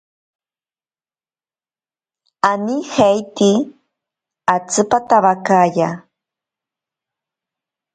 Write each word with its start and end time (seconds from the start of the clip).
Anijeite 2.51 3.49
atsipatabakaya. 4.55 5.89